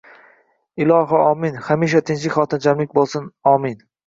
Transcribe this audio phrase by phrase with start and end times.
[0.85, 3.79] Iloho omin hamisha tinchlik xotirjamlik bo‘lsin omin..